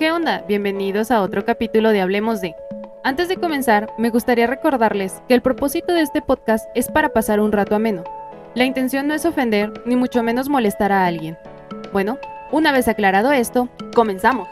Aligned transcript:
¿Qué 0.00 0.12
onda? 0.12 0.42
Bienvenidos 0.48 1.10
a 1.10 1.20
otro 1.20 1.44
capítulo 1.44 1.90
de 1.90 2.00
Hablemos 2.00 2.40
de. 2.40 2.54
Antes 3.04 3.28
de 3.28 3.36
comenzar, 3.36 3.92
me 3.98 4.08
gustaría 4.08 4.46
recordarles 4.46 5.22
que 5.28 5.34
el 5.34 5.42
propósito 5.42 5.92
de 5.92 6.00
este 6.00 6.22
podcast 6.22 6.64
es 6.74 6.90
para 6.90 7.10
pasar 7.10 7.38
un 7.38 7.52
rato 7.52 7.74
ameno. 7.74 8.04
La 8.54 8.64
intención 8.64 9.06
no 9.06 9.12
es 9.12 9.26
ofender, 9.26 9.70
ni 9.84 9.96
mucho 9.96 10.22
menos 10.22 10.48
molestar 10.48 10.90
a 10.90 11.04
alguien. 11.04 11.36
Bueno, 11.92 12.16
una 12.50 12.72
vez 12.72 12.88
aclarado 12.88 13.30
esto, 13.30 13.68
comenzamos. 13.94 14.48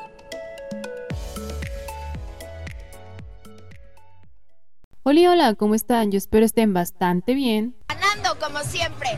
Hola, 5.03 5.31
hola, 5.31 5.55
¿cómo 5.55 5.75
están? 5.75 6.11
Yo 6.11 6.19
espero 6.19 6.45
estén 6.45 6.75
bastante 6.75 7.33
bien. 7.33 7.75
Ganando 7.89 8.39
como 8.39 8.59
siempre. 8.59 9.09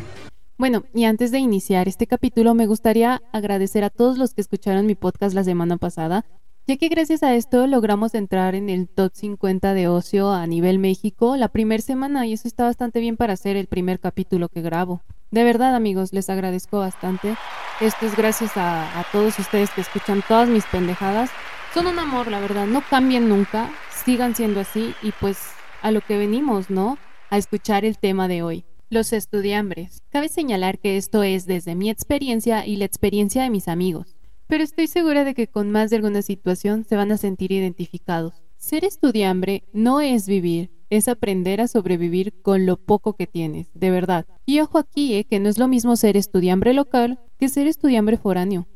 Bueno, 0.61 0.85
y 0.93 1.05
antes 1.05 1.31
de 1.31 1.39
iniciar 1.39 1.89
este 1.89 2.07
capítulo, 2.07 2.53
me 2.53 2.67
gustaría 2.67 3.23
agradecer 3.33 3.83
a 3.83 3.89
todos 3.89 4.19
los 4.19 4.35
que 4.35 4.43
escucharon 4.43 4.85
mi 4.85 4.95
podcast 4.95 5.35
la 5.35 5.43
semana 5.43 5.79
pasada, 5.79 6.27
ya 6.67 6.77
que 6.77 6.91
gracias 6.91 7.23
a 7.23 7.35
esto 7.35 7.67
logramos 7.67 8.15
entrar 8.15 8.55
en 8.55 8.69
el 8.69 8.87
top 8.87 9.11
50 9.15 9.73
de 9.73 9.89
ocio 9.89 10.31
a 10.31 10.47
nivel 10.47 10.79
México 10.79 11.39
la 11.39 11.49
primera 11.49 11.83
semana 11.83 12.27
y 12.27 12.35
eso 12.35 12.47
está 12.47 12.65
bastante 12.65 13.01
bien 13.01 13.17
para 13.17 13.33
hacer 13.33 13.57
el 13.57 13.69
primer 13.69 14.01
capítulo 14.01 14.51
que 14.51 14.61
grabo. 14.61 15.01
De 15.31 15.45
verdad, 15.45 15.75
amigos, 15.75 16.13
les 16.13 16.29
agradezco 16.29 16.81
bastante. 16.81 17.37
Esto 17.81 18.05
es 18.05 18.15
gracias 18.15 18.59
a, 18.59 19.01
a 19.01 19.05
todos 19.13 19.39
ustedes 19.39 19.71
que 19.71 19.81
escuchan 19.81 20.23
todas 20.29 20.51
mis 20.51 20.67
pendejadas. 20.67 21.31
Son 21.73 21.87
un 21.87 21.99
amor, 21.99 22.31
la 22.31 22.39
verdad, 22.39 22.67
no 22.67 22.83
cambien 22.83 23.31
nunca, 23.31 23.71
sigan 24.05 24.35
siendo 24.35 24.61
así 24.61 24.95
y 25.01 25.13
pues 25.13 25.39
a 25.81 25.91
lo 25.91 26.03
que 26.03 26.19
venimos, 26.19 26.69
¿no? 26.69 26.99
A 27.31 27.39
escuchar 27.39 27.87
el 27.87 27.97
tema 27.97 28.29
de 28.29 28.43
hoy. 28.43 28.67
Los 28.93 29.13
estudiambres. 29.13 30.03
Cabe 30.09 30.29
señalar 30.29 30.81
que 30.81 30.97
esto 30.97 31.23
es 31.23 31.47
desde 31.47 31.77
mi 31.77 31.91
experiencia 31.91 32.67
y 32.67 32.75
la 32.75 32.87
experiencia 32.87 33.41
de 33.41 33.49
mis 33.49 33.69
amigos, 33.69 34.17
pero 34.49 34.65
estoy 34.65 34.89
segura 34.89 35.23
de 35.23 35.33
que 35.33 35.47
con 35.47 35.71
más 35.71 35.91
de 35.91 35.97
alguna 35.97 36.23
situación 36.23 36.85
se 36.85 36.97
van 36.97 37.13
a 37.13 37.17
sentir 37.17 37.53
identificados. 37.53 38.43
Ser 38.57 38.85
estudiambre 38.85 39.63
no 39.73 40.01
es 40.01 40.27
vivir, 40.27 40.73
es 40.91 41.07
aprender 41.07 41.61
a 41.61 41.69
sobrevivir 41.69 42.43
con 42.43 42.67
lo 42.67 42.79
poco 42.79 43.15
que 43.15 43.29
tienes, 43.29 43.69
de 43.75 43.93
verdad. 43.93 44.27
Y 44.45 44.59
ojo 44.59 44.79
aquí, 44.79 45.15
eh, 45.15 45.25
que 45.25 45.39
no 45.39 45.49
es 45.49 45.59
lo 45.59 45.69
mismo 45.69 45.95
ser 45.95 46.17
estudiambre 46.17 46.75
local 46.75 47.21
que 47.39 47.49
ser 47.49 47.69
estudiambre 47.69 48.17
foráneo 48.17 48.67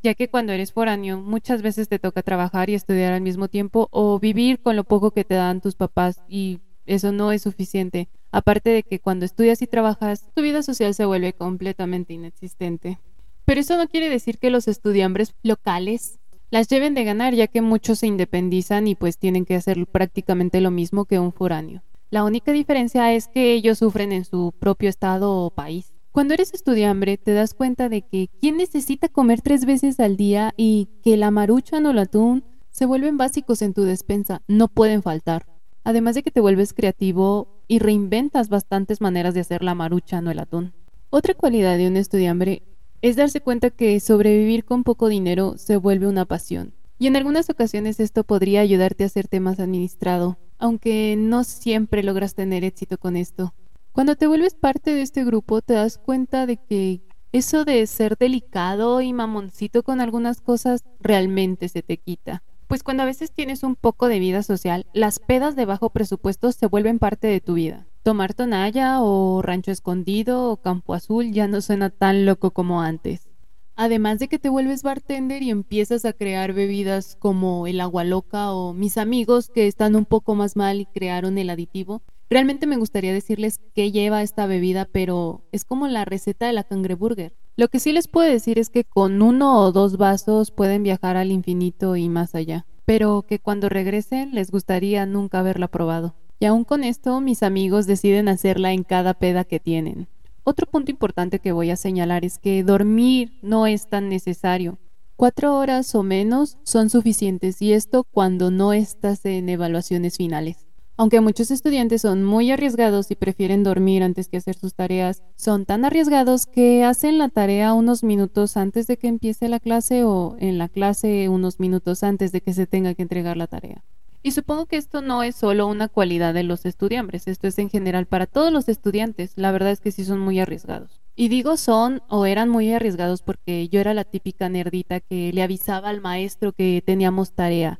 ya 0.00 0.14
que 0.14 0.28
cuando 0.28 0.52
eres 0.52 0.72
foráneo 0.72 1.20
muchas 1.20 1.60
veces 1.60 1.88
te 1.88 1.98
toca 1.98 2.22
trabajar 2.22 2.70
y 2.70 2.74
estudiar 2.74 3.12
al 3.12 3.20
mismo 3.20 3.48
tiempo 3.48 3.88
o 3.90 4.20
vivir 4.20 4.62
con 4.62 4.76
lo 4.76 4.84
poco 4.84 5.10
que 5.10 5.24
te 5.24 5.34
dan 5.34 5.60
tus 5.60 5.74
papás 5.74 6.22
y 6.28 6.60
eso 6.86 7.10
no 7.12 7.32
es 7.32 7.42
suficiente. 7.42 8.08
Aparte 8.30 8.70
de 8.70 8.82
que 8.82 9.00
cuando 9.00 9.24
estudias 9.24 9.62
y 9.62 9.66
trabajas, 9.66 10.26
tu 10.34 10.42
vida 10.42 10.62
social 10.62 10.94
se 10.94 11.06
vuelve 11.06 11.32
completamente 11.32 12.12
inexistente. 12.12 12.98
Pero 13.44 13.60
eso 13.60 13.76
no 13.76 13.88
quiere 13.88 14.10
decir 14.10 14.38
que 14.38 14.50
los 14.50 14.68
estudiambres 14.68 15.34
locales 15.42 16.18
las 16.50 16.68
lleven 16.68 16.94
de 16.94 17.04
ganar, 17.04 17.34
ya 17.34 17.46
que 17.46 17.62
muchos 17.62 18.00
se 18.00 18.06
independizan 18.06 18.86
y 18.86 18.94
pues 18.94 19.18
tienen 19.18 19.44
que 19.44 19.54
hacer 19.54 19.86
prácticamente 19.86 20.60
lo 20.60 20.70
mismo 20.70 21.04
que 21.04 21.18
un 21.18 21.32
foráneo. 21.32 21.82
La 22.10 22.24
única 22.24 22.52
diferencia 22.52 23.12
es 23.12 23.28
que 23.28 23.52
ellos 23.52 23.78
sufren 23.78 24.12
en 24.12 24.24
su 24.24 24.52
propio 24.58 24.88
estado 24.88 25.34
o 25.34 25.50
país. 25.50 25.92
Cuando 26.10 26.34
eres 26.34 26.54
estudiambre 26.54 27.18
te 27.18 27.32
das 27.32 27.54
cuenta 27.54 27.88
de 27.88 28.02
que 28.02 28.28
quién 28.40 28.56
necesita 28.56 29.08
comer 29.08 29.42
tres 29.42 29.66
veces 29.66 30.00
al 30.00 30.16
día 30.16 30.54
y 30.56 30.88
que 31.02 31.16
la 31.16 31.30
marucha 31.30 31.78
o 31.78 31.90
el 31.90 31.98
atún 31.98 32.44
se 32.70 32.86
vuelven 32.86 33.18
básicos 33.18 33.60
en 33.60 33.74
tu 33.74 33.82
despensa, 33.82 34.42
no 34.48 34.68
pueden 34.68 35.02
faltar. 35.02 35.46
Además 35.84 36.14
de 36.14 36.22
que 36.22 36.30
te 36.30 36.40
vuelves 36.40 36.72
creativo 36.72 37.62
y 37.66 37.78
reinventas 37.78 38.48
bastantes 38.48 39.00
maneras 39.00 39.34
de 39.34 39.40
hacer 39.40 39.62
la 39.62 39.74
marucha 39.74 40.20
o 40.20 40.30
el 40.30 40.38
atún. 40.38 40.72
Otra 41.10 41.34
cualidad 41.34 41.78
de 41.78 41.88
un 41.88 41.96
estudiambre 41.96 42.62
es 43.00 43.16
darse 43.16 43.40
cuenta 43.40 43.70
que 43.70 43.98
sobrevivir 44.00 44.64
con 44.64 44.84
poco 44.84 45.08
dinero 45.08 45.54
se 45.56 45.76
vuelve 45.76 46.06
una 46.06 46.24
pasión. 46.24 46.74
Y 46.98 47.06
en 47.06 47.16
algunas 47.16 47.48
ocasiones 47.48 48.00
esto 48.00 48.24
podría 48.24 48.60
ayudarte 48.60 49.04
a 49.04 49.06
hacerte 49.06 49.38
más 49.38 49.60
administrado, 49.60 50.36
aunque 50.58 51.14
no 51.16 51.44
siempre 51.44 52.02
logras 52.02 52.34
tener 52.34 52.64
éxito 52.64 52.98
con 52.98 53.16
esto. 53.16 53.54
Cuando 53.92 54.16
te 54.16 54.26
vuelves 54.26 54.54
parte 54.54 54.92
de 54.92 55.02
este 55.02 55.24
grupo 55.24 55.62
te 55.62 55.74
das 55.74 55.98
cuenta 55.98 56.46
de 56.46 56.56
que 56.56 57.02
eso 57.30 57.64
de 57.64 57.86
ser 57.86 58.16
delicado 58.16 59.00
y 59.00 59.12
mamoncito 59.12 59.82
con 59.82 60.00
algunas 60.00 60.40
cosas 60.40 60.84
realmente 61.00 61.68
se 61.68 61.82
te 61.82 61.98
quita. 61.98 62.42
Pues 62.68 62.82
cuando 62.82 63.02
a 63.02 63.06
veces 63.06 63.32
tienes 63.32 63.62
un 63.62 63.76
poco 63.76 64.08
de 64.08 64.18
vida 64.18 64.42
social, 64.42 64.84
las 64.92 65.20
pedas 65.20 65.56
de 65.56 65.64
bajo 65.64 65.88
presupuesto 65.88 66.52
se 66.52 66.66
vuelven 66.66 66.98
parte 66.98 67.26
de 67.26 67.40
tu 67.40 67.54
vida. 67.54 67.86
Tomar 68.02 68.34
tonalla 68.34 69.00
o 69.00 69.40
rancho 69.40 69.70
escondido 69.70 70.50
o 70.50 70.58
campo 70.58 70.92
azul 70.92 71.32
ya 71.32 71.48
no 71.48 71.62
suena 71.62 71.88
tan 71.88 72.26
loco 72.26 72.50
como 72.50 72.82
antes. 72.82 73.26
Además 73.74 74.18
de 74.18 74.28
que 74.28 74.38
te 74.38 74.50
vuelves 74.50 74.82
bartender 74.82 75.42
y 75.42 75.48
empiezas 75.48 76.04
a 76.04 76.12
crear 76.12 76.52
bebidas 76.52 77.16
como 77.18 77.66
el 77.66 77.80
agua 77.80 78.04
loca 78.04 78.52
o 78.52 78.74
mis 78.74 78.98
amigos 78.98 79.48
que 79.48 79.66
están 79.66 79.96
un 79.96 80.04
poco 80.04 80.34
más 80.34 80.54
mal 80.54 80.80
y 80.80 80.84
crearon 80.84 81.38
el 81.38 81.48
aditivo, 81.48 82.02
Realmente 82.30 82.66
me 82.66 82.76
gustaría 82.76 83.14
decirles 83.14 83.58
qué 83.74 83.90
lleva 83.90 84.22
esta 84.22 84.46
bebida, 84.46 84.86
pero 84.90 85.46
es 85.50 85.64
como 85.64 85.88
la 85.88 86.04
receta 86.04 86.46
de 86.46 86.52
la 86.52 86.64
cangreburger. 86.64 87.34
Lo 87.56 87.68
que 87.68 87.80
sí 87.80 87.92
les 87.92 88.06
puedo 88.06 88.30
decir 88.30 88.58
es 88.58 88.68
que 88.68 88.84
con 88.84 89.22
uno 89.22 89.60
o 89.60 89.72
dos 89.72 89.96
vasos 89.96 90.50
pueden 90.50 90.82
viajar 90.82 91.16
al 91.16 91.32
infinito 91.32 91.96
y 91.96 92.10
más 92.10 92.34
allá, 92.34 92.66
pero 92.84 93.22
que 93.26 93.38
cuando 93.38 93.70
regresen 93.70 94.34
les 94.34 94.50
gustaría 94.50 95.06
nunca 95.06 95.40
haberla 95.40 95.68
probado. 95.68 96.14
Y 96.38 96.44
aún 96.44 96.64
con 96.64 96.84
esto, 96.84 97.20
mis 97.20 97.42
amigos 97.42 97.86
deciden 97.86 98.28
hacerla 98.28 98.72
en 98.72 98.84
cada 98.84 99.14
peda 99.14 99.44
que 99.44 99.58
tienen. 99.58 100.06
Otro 100.44 100.66
punto 100.70 100.90
importante 100.90 101.40
que 101.40 101.52
voy 101.52 101.70
a 101.70 101.76
señalar 101.76 102.24
es 102.24 102.38
que 102.38 102.62
dormir 102.62 103.38
no 103.42 103.66
es 103.66 103.88
tan 103.88 104.08
necesario. 104.08 104.78
Cuatro 105.16 105.56
horas 105.58 105.94
o 105.94 106.02
menos 106.02 106.58
son 106.62 106.90
suficientes 106.90 107.60
y 107.60 107.72
esto 107.72 108.04
cuando 108.04 108.50
no 108.50 108.72
estás 108.72 109.24
en 109.24 109.48
evaluaciones 109.48 110.16
finales. 110.16 110.67
Aunque 111.00 111.20
muchos 111.20 111.52
estudiantes 111.52 112.02
son 112.02 112.24
muy 112.24 112.50
arriesgados 112.50 113.12
y 113.12 113.14
prefieren 113.14 113.62
dormir 113.62 114.02
antes 114.02 114.28
que 114.28 114.36
hacer 114.36 114.56
sus 114.56 114.74
tareas, 114.74 115.22
son 115.36 115.64
tan 115.64 115.84
arriesgados 115.84 116.44
que 116.44 116.82
hacen 116.82 117.18
la 117.18 117.28
tarea 117.28 117.72
unos 117.72 118.02
minutos 118.02 118.56
antes 118.56 118.88
de 118.88 118.96
que 118.96 119.06
empiece 119.06 119.48
la 119.48 119.60
clase 119.60 120.02
o 120.02 120.34
en 120.40 120.58
la 120.58 120.68
clase 120.68 121.28
unos 121.28 121.60
minutos 121.60 122.02
antes 122.02 122.32
de 122.32 122.40
que 122.40 122.52
se 122.52 122.66
tenga 122.66 122.94
que 122.94 123.02
entregar 123.02 123.36
la 123.36 123.46
tarea. 123.46 123.84
Y 124.24 124.32
supongo 124.32 124.66
que 124.66 124.76
esto 124.76 125.00
no 125.00 125.22
es 125.22 125.36
solo 125.36 125.68
una 125.68 125.86
cualidad 125.86 126.34
de 126.34 126.42
los 126.42 126.66
estudiantes, 126.66 127.28
esto 127.28 127.46
es 127.46 127.60
en 127.60 127.70
general 127.70 128.06
para 128.06 128.26
todos 128.26 128.52
los 128.52 128.68
estudiantes. 128.68 129.34
La 129.36 129.52
verdad 129.52 129.70
es 129.70 129.80
que 129.80 129.92
sí 129.92 130.04
son 130.04 130.18
muy 130.18 130.40
arriesgados. 130.40 131.00
Y 131.14 131.28
digo 131.28 131.56
son 131.56 132.02
o 132.08 132.26
eran 132.26 132.48
muy 132.48 132.72
arriesgados 132.72 133.22
porque 133.22 133.68
yo 133.68 133.78
era 133.78 133.94
la 133.94 134.02
típica 134.02 134.48
nerdita 134.48 134.98
que 134.98 135.32
le 135.32 135.44
avisaba 135.44 135.90
al 135.90 136.00
maestro 136.00 136.52
que 136.52 136.82
teníamos 136.84 137.34
tarea. 137.34 137.78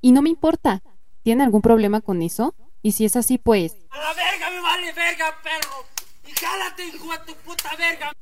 Y 0.00 0.12
no 0.12 0.22
me 0.22 0.30
importa, 0.30 0.82
¿Tiene 1.24 1.42
algún 1.42 1.62
problema 1.62 2.02
con 2.02 2.20
eso? 2.20 2.54
Y 2.82 2.92
si 2.92 3.06
es 3.06 3.16
así, 3.16 3.38
pues... 3.38 3.78
¡A 3.88 3.98
la 3.98 4.12
verga, 4.12 4.50
me 4.50 4.60
vale 4.60 4.92
verga, 4.92 5.34
perro! 5.42 5.86
¡Y 6.28 6.32
jálate, 6.32 6.86
hijo 6.86 7.10
de 7.12 7.18
tu 7.26 7.34
puta 7.36 7.74
verga! 7.78 8.12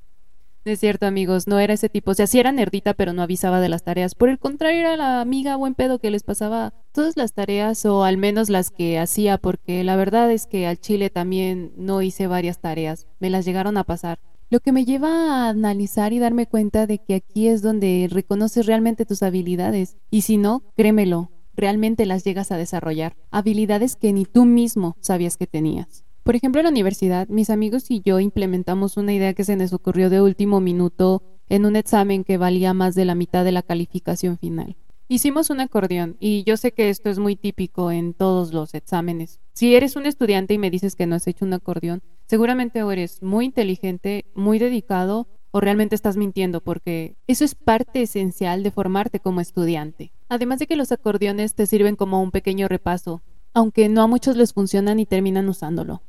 Es 0.65 0.79
cierto, 0.79 1.07
amigos, 1.07 1.49
no 1.49 1.59
era 1.59 1.75
ese 1.75 1.89
tipo. 1.89 2.13
O 2.13 2.15
sea, 2.15 2.29
sí 2.29 2.39
era 2.39 2.53
nerdita, 2.53 2.95
pero 2.95 3.13
no 3.13 3.23
avisaba 3.23 3.61
de 3.61 3.69
las 3.69 3.83
tareas. 3.83 4.15
Por 4.15 4.29
el 4.29 4.39
contrario, 4.39 4.83
era 4.83 4.97
la 4.97 5.21
amiga 5.21 5.57
buen 5.57 5.75
pedo 5.75 5.99
que 5.99 6.13
les 6.13 6.23
pasaba 6.23 6.75
todas 6.93 7.17
las 7.17 7.33
tareas, 7.33 7.85
o 7.87 8.05
al 8.05 8.19
menos 8.19 8.49
las 8.49 8.71
que 8.71 9.01
hacía, 9.01 9.37
porque 9.37 9.83
la 9.83 9.97
verdad 9.97 10.31
es 10.31 10.47
que 10.47 10.69
al 10.69 10.79
chile 10.79 11.11
también 11.11 11.73
no 11.77 12.03
hice 12.03 12.29
varias 12.29 12.61
tareas. 12.61 13.09
Me 13.19 13.31
las 13.31 13.45
llegaron 13.45 13.79
a 13.79 13.83
pasar. 13.83 14.21
Lo 14.49 14.61
que 14.61 14.71
me 14.71 14.85
lleva 14.85 15.09
a 15.09 15.49
analizar 15.49 16.13
y 16.13 16.21
darme 16.21 16.47
cuenta 16.47 16.87
de 16.87 16.99
que 16.99 17.17
aquí 17.17 17.49
es 17.49 17.63
donde 17.63 18.07
reconoces 18.09 18.67
realmente 18.67 19.07
tus 19.07 19.25
habilidades. 19.25 19.97
Y 20.09 20.23
si 20.23 20.37
no, 20.37 20.63
créemelo, 20.77 21.33
realmente 21.55 22.07
las 22.07 22.25
llegas 22.25 22.53
a 22.53 22.57
desarrollar, 22.57 23.17
habilidades 23.31 23.97
que 23.97 24.13
ni 24.13 24.25
tú 24.25 24.45
mismo 24.45 24.97
sabías 25.01 25.37
que 25.37 25.47
tenías. 25.47 26.05
Por 26.23 26.37
ejemplo, 26.37 26.61
en 26.61 26.65
la 26.65 26.71
universidad, 26.71 27.29
mis 27.29 27.51
amigos 27.51 27.91
y 27.91 28.01
yo 28.01 28.21
implementamos 28.21 28.97
una 28.97 29.13
idea 29.13 29.35
que 29.35 29.45
se 29.45 29.57
nos 29.57 29.73
ocurrió 29.73 30.09
de 30.09 30.21
último 30.21 30.61
minuto 30.61 31.23
en 31.49 31.67
un 31.67 31.77
examen 31.77 32.25
que 32.25 32.39
valía 32.39 32.75
más 32.75 32.95
de 32.95 33.05
la 33.05 33.15
mitad 33.15 33.45
de 33.45 33.53
la 33.53 33.63
calificación 33.63 34.39
final. 34.39 34.77
Hicimos 35.09 35.51
un 35.51 35.61
acordeón 35.61 36.17
y 36.21 36.45
yo 36.45 36.57
sé 36.57 36.73
que 36.73 36.89
esto 36.89 37.11
es 37.11 37.19
muy 37.19 37.37
típico 37.37 37.91
en 37.91 38.15
todos 38.15 38.55
los 38.55 38.73
exámenes. 38.73 39.41
Si 39.53 39.75
eres 39.75 39.97
un 39.97 40.07
estudiante 40.07 40.55
y 40.55 40.59
me 40.59 40.71
dices 40.71 40.97
que 40.97 41.07
no 41.07 41.17
has 41.17 41.27
hecho 41.27 41.45
un 41.45 41.53
acordeón, 41.53 42.03
seguramente 42.27 42.83
o 42.83 42.91
eres 42.91 43.23
muy 43.23 43.45
inteligente, 43.45 44.25
muy 44.35 44.59
dedicado 44.59 45.29
o 45.51 45.61
realmente 45.61 45.95
estás 45.95 46.17
mintiendo 46.17 46.63
porque 46.63 47.17
eso 47.27 47.45
es 47.45 47.55
parte 47.55 48.01
esencial 48.01 48.63
de 48.63 48.71
formarte 48.71 49.21
como 49.21 49.43
estudiante. 49.43 50.13
Además 50.33 50.61
de 50.61 50.67
que 50.67 50.77
los 50.77 50.93
acordeones 50.93 51.55
te 51.55 51.67
sirven 51.67 51.95
como 51.95 52.23
un 52.23 52.31
pequeño 52.31 52.67
repaso, 52.67 53.23
aunque 53.53 53.91
no 53.91 54.01
a 54.01 54.07
muchos 54.07 54.35
les 54.35 54.55
funcionan 54.55 54.99
y 54.99 55.05
terminan 55.05 55.47
usándolo. 55.47 56.01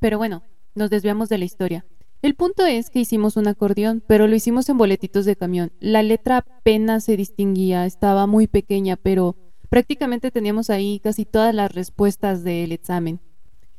Pero 0.00 0.18
bueno, 0.18 0.42
nos 0.74 0.90
desviamos 0.90 1.30
de 1.30 1.38
la 1.38 1.46
historia. 1.46 1.86
El 2.20 2.34
punto 2.34 2.66
es 2.66 2.90
que 2.90 2.98
hicimos 2.98 3.38
un 3.38 3.48
acordeón, 3.48 4.04
pero 4.06 4.26
lo 4.26 4.36
hicimos 4.36 4.68
en 4.68 4.76
boletitos 4.76 5.24
de 5.24 5.36
camión. 5.36 5.72
La 5.80 6.02
letra 6.02 6.44
apenas 6.46 7.04
se 7.04 7.16
distinguía, 7.16 7.86
estaba 7.86 8.26
muy 8.26 8.48
pequeña, 8.48 8.96
pero 8.96 9.34
prácticamente 9.70 10.30
teníamos 10.30 10.68
ahí 10.68 11.00
casi 11.00 11.24
todas 11.24 11.54
las 11.54 11.72
respuestas 11.72 12.44
del 12.44 12.70
examen. 12.70 13.18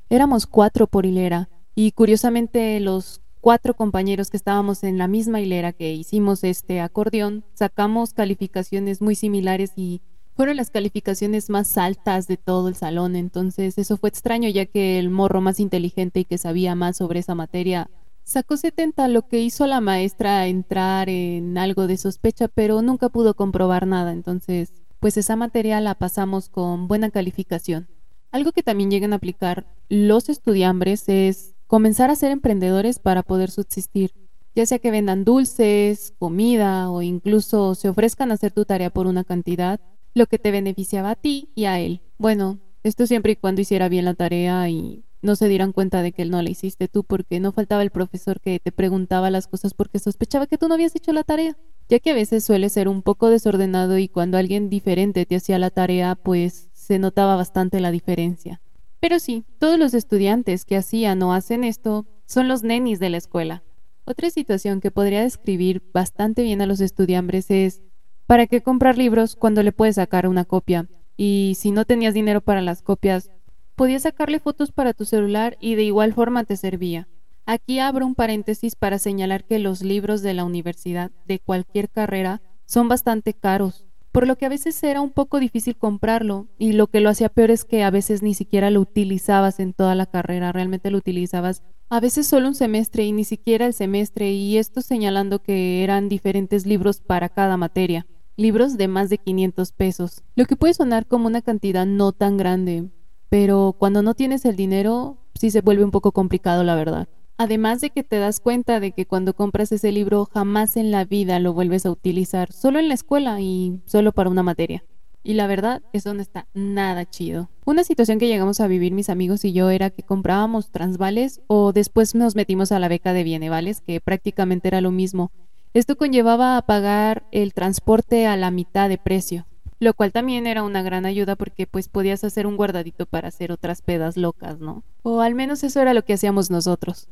Éramos 0.10 0.48
cuatro 0.48 0.88
por 0.88 1.06
hilera, 1.06 1.48
y 1.76 1.92
curiosamente 1.92 2.80
los 2.80 3.22
cuatro 3.44 3.74
compañeros 3.74 4.30
que 4.30 4.38
estábamos 4.38 4.86
en 4.86 4.98
la 4.98 5.10
misma 5.10 5.42
hilera 5.42 5.74
que 5.74 5.94
hicimos 5.94 6.46
este 6.46 6.80
acordeón, 6.80 7.44
sacamos 7.56 8.14
calificaciones 8.14 9.02
muy 9.02 9.16
similares 9.16 9.74
y 9.76 10.02
fueron 10.34 10.56
las 10.56 10.70
calificaciones 10.70 11.50
más 11.50 11.78
altas 11.78 12.28
de 12.28 12.38
todo 12.38 12.70
el 12.70 12.76
salón. 12.76 13.18
Entonces 13.18 13.78
eso 13.78 13.98
fue 13.98 14.08
extraño 14.08 14.48
ya 14.48 14.66
que 14.66 14.98
el 14.98 15.10
morro 15.10 15.42
más 15.42 15.60
inteligente 15.60 16.22
y 16.22 16.26
que 16.26 16.38
sabía 16.38 16.74
más 16.74 16.96
sobre 16.96 17.20
esa 17.20 17.36
materia 17.36 17.90
sacó 18.24 18.56
70, 18.56 19.10
lo 19.10 19.28
que 19.28 19.42
hizo 19.42 19.66
a 19.66 19.68
la 19.68 19.82
maestra 19.82 20.48
entrar 20.48 21.10
en 21.10 21.58
algo 21.58 21.86
de 21.86 21.98
sospecha, 21.98 22.48
pero 22.48 22.82
nunca 22.82 23.10
pudo 23.10 23.34
comprobar 23.34 23.88
nada. 23.88 24.14
Entonces, 24.14 24.72
pues 25.02 25.18
esa 25.18 25.36
materia 25.36 25.82
la 25.82 25.96
pasamos 25.96 26.48
con 26.48 26.88
buena 26.88 27.10
calificación. 27.10 27.90
Algo 28.32 28.54
que 28.54 28.64
también 28.64 28.90
llegan 28.90 29.12
a 29.12 29.18
aplicar 29.18 29.68
los 29.90 30.30
estudiambres 30.30 31.10
es 31.10 31.53
comenzar 31.74 32.12
a 32.12 32.16
ser 32.16 32.30
emprendedores 32.30 33.00
para 33.00 33.24
poder 33.24 33.50
subsistir, 33.50 34.14
ya 34.54 34.64
sea 34.68 34.78
que 34.78 34.92
vendan 34.92 35.26
dulces, 35.26 36.14
comida 36.20 36.92
o 36.92 37.02
incluso 37.02 37.74
se 37.74 37.90
ofrezcan 37.90 38.30
a 38.30 38.36
hacer 38.36 38.52
tu 38.52 38.64
tarea 38.64 38.92
por 38.92 39.08
una 39.08 39.24
cantidad, 39.24 39.80
lo 40.14 40.28
que 40.28 40.38
te 40.38 40.52
beneficiaba 40.52 41.10
a 41.10 41.16
ti 41.16 41.50
y 41.56 41.66
a 41.66 41.80
él. 41.80 42.02
Bueno, 42.20 42.60
esto 42.84 43.08
siempre 43.08 43.32
y 43.32 43.38
cuando 43.38 43.62
hiciera 43.62 43.90
bien 43.90 44.06
la 44.06 44.14
tarea 44.14 44.70
y 44.70 45.04
no 45.24 45.36
se 45.36 45.48
dieran 45.48 45.72
cuenta 45.72 46.04
de 46.04 46.12
que 46.12 46.22
él 46.22 46.30
no 46.30 46.40
la 46.44 46.52
hiciste 46.52 46.88
tú 46.88 47.04
porque 47.04 47.40
no 47.40 47.52
faltaba 47.52 47.82
el 47.82 47.90
profesor 47.90 48.40
que 48.40 48.60
te 48.60 48.72
preguntaba 48.72 49.32
las 49.32 49.48
cosas 49.48 49.74
porque 49.74 49.98
sospechaba 49.98 50.46
que 50.46 50.60
tú 50.60 50.68
no 50.68 50.76
habías 50.76 50.96
hecho 50.96 51.12
la 51.12 51.24
tarea, 51.24 51.58
ya 51.90 51.98
que 51.98 52.12
a 52.12 52.14
veces 52.14 52.46
suele 52.46 52.70
ser 52.70 52.88
un 52.88 53.02
poco 53.02 53.30
desordenado 53.30 53.98
y 53.98 54.10
cuando 54.10 54.38
alguien 54.38 54.70
diferente 54.70 55.26
te 55.26 55.38
hacía 55.38 55.58
la 55.58 55.72
tarea 55.72 56.14
pues 56.14 56.70
se 56.74 57.00
notaba 57.00 57.36
bastante 57.36 57.80
la 57.80 57.90
diferencia. 57.90 58.62
Pero 59.04 59.20
sí, 59.20 59.44
todos 59.60 59.78
los 59.78 59.94
estudiantes 59.94 60.64
que 60.64 60.78
hacían 60.78 61.22
o 61.24 61.34
hacen 61.34 61.66
esto 61.66 62.06
son 62.26 62.48
los 62.48 62.64
nenis 62.64 63.02
de 63.02 63.10
la 63.10 63.18
escuela. 63.18 63.62
Otra 64.06 64.30
situación 64.30 64.80
que 64.80 64.92
podría 64.92 65.24
describir 65.24 65.84
bastante 65.94 66.42
bien 66.42 66.62
a 66.62 66.68
los 66.68 66.80
estudiantes 66.80 67.52
es 67.52 67.82
¿para 68.28 68.48
qué 68.48 68.62
comprar 68.62 68.98
libros 68.98 69.36
cuando 69.36 69.62
le 69.62 69.74
puedes 69.74 69.96
sacar 69.96 70.26
una 70.26 70.46
copia? 70.46 70.88
Y 71.18 71.58
si 71.60 71.72
no 71.72 71.84
tenías 71.84 72.14
dinero 72.14 72.40
para 72.40 72.62
las 72.62 72.82
copias, 72.82 73.30
podías 73.76 74.04
sacarle 74.04 74.40
fotos 74.40 74.72
para 74.72 74.94
tu 74.94 75.04
celular 75.04 75.58
y 75.60 75.76
de 75.76 75.84
igual 75.84 76.14
forma 76.14 76.46
te 76.46 76.56
servía. 76.56 77.10
Aquí 77.46 77.80
abro 77.80 78.06
un 78.06 78.16
paréntesis 78.16 78.78
para 78.78 79.00
señalar 79.00 79.44
que 79.44 79.60
los 79.60 79.82
libros 79.82 80.22
de 80.22 80.34
la 80.34 80.46
universidad 80.46 81.12
de 81.28 81.40
cualquier 81.40 81.90
carrera 81.90 82.42
son 82.66 82.88
bastante 82.88 83.34
caros 83.34 83.86
por 84.14 84.28
lo 84.28 84.38
que 84.38 84.46
a 84.46 84.50
veces 84.50 84.82
era 84.84 85.02
un 85.02 85.10
poco 85.10 85.40
difícil 85.40 85.76
comprarlo 85.76 86.48
y 86.60 86.74
lo 86.74 86.86
que 86.86 87.02
lo 87.02 87.10
hacía 87.10 87.30
peor 87.30 87.50
es 87.50 87.66
que 87.66 87.84
a 87.84 87.90
veces 87.90 88.22
ni 88.22 88.36
siquiera 88.36 88.70
lo 88.70 88.80
utilizabas 88.80 89.60
en 89.60 89.74
toda 89.74 89.96
la 89.96 90.06
carrera, 90.06 90.52
realmente 90.52 90.92
lo 90.92 91.00
utilizabas 91.00 91.64
a 91.90 92.00
veces 92.00 92.28
solo 92.28 92.48
un 92.48 92.54
semestre 92.54 93.04
y 93.06 93.12
ni 93.12 93.24
siquiera 93.24 93.66
el 93.66 93.74
semestre 93.74 94.32
y 94.32 94.58
esto 94.58 94.82
señalando 94.82 95.40
que 95.40 95.84
eran 95.84 96.10
diferentes 96.10 96.68
libros 96.68 97.02
para 97.02 97.28
cada 97.28 97.58
materia, 97.58 98.06
libros 98.38 98.78
de 98.78 98.88
más 98.88 99.10
de 99.10 99.18
500 99.18 99.72
pesos, 99.72 100.24
lo 100.36 100.46
que 100.46 100.56
puede 100.56 100.76
sonar 100.76 101.08
como 101.08 101.26
una 101.26 101.42
cantidad 101.42 101.88
no 101.88 102.12
tan 102.12 102.38
grande, 102.38 102.92
pero 103.30 103.76
cuando 103.80 104.04
no 104.04 104.14
tienes 104.14 104.46
el 104.46 104.56
dinero 104.56 105.18
sí 105.34 105.50
se 105.50 105.62
vuelve 105.62 105.84
un 105.84 105.92
poco 105.92 106.12
complicado 106.12 106.64
la 106.64 106.76
verdad. 106.76 107.08
Además 107.38 107.82
de 107.82 107.90
que 107.90 108.04
te 108.04 108.20
das 108.20 108.40
cuenta 108.40 108.80
de 108.80 108.92
que 108.92 109.06
cuando 109.06 109.34
compras 109.34 109.72
ese 109.72 109.92
libro 109.92 110.26
jamás 110.32 110.78
en 110.78 110.92
la 110.92 111.04
vida 111.04 111.40
lo 111.40 111.54
vuelves 111.54 111.86
a 111.86 111.92
utilizar, 111.92 112.52
solo 112.52 112.80
en 112.80 112.88
la 112.88 112.94
escuela 112.94 113.42
y 113.42 113.82
solo 113.86 114.12
para 114.12 114.30
una 114.30 114.44
materia. 114.44 114.84
Y 115.24 115.34
la 115.34 115.48
verdad, 115.48 115.82
eso 115.94 116.14
no 116.14 116.22
está 116.22 116.48
nada 116.54 117.10
chido. 117.10 117.50
Una 117.66 117.86
situación 117.86 118.20
que 118.20 118.28
llegamos 118.28 118.60
a 118.60 118.68
vivir 118.68 118.92
mis 118.92 119.10
amigos 119.10 119.46
y 119.46 119.54
yo 119.54 119.70
era 119.70 119.90
que 119.90 120.04
comprábamos 120.04 120.70
transvales 120.70 121.42
o 121.48 121.72
después 121.72 122.14
nos 122.14 122.36
metimos 122.36 122.74
a 122.74 122.80
la 122.80 122.90
beca 122.90 123.14
de 123.14 123.24
bienevales, 123.24 123.82
que 123.82 124.02
prácticamente 124.02 124.68
era 124.68 124.82
lo 124.82 124.92
mismo. 124.92 125.32
Esto 125.74 125.96
conllevaba 125.96 126.58
a 126.58 126.62
pagar 126.62 127.26
el 127.32 127.54
transporte 127.54 128.28
a 128.28 128.36
la 128.36 128.52
mitad 128.52 128.90
de 128.90 128.98
precio, 128.98 129.48
lo 129.80 129.94
cual 129.94 130.12
también 130.12 130.46
era 130.46 130.62
una 130.62 130.84
gran 130.84 131.06
ayuda 131.06 131.36
porque 131.36 131.68
pues 131.68 131.88
podías 131.88 132.24
hacer 132.24 132.46
un 132.46 132.58
guardadito 132.58 133.06
para 133.06 133.30
hacer 133.30 133.52
otras 133.52 133.82
pedas 133.82 134.18
locas, 134.18 134.60
¿no? 134.60 134.84
O 135.04 135.22
al 135.22 135.36
menos 135.36 135.64
eso 135.64 135.82
era 135.82 135.94
lo 135.94 136.04
que 136.04 136.14
hacíamos 136.14 136.52
nosotros. 136.52 137.08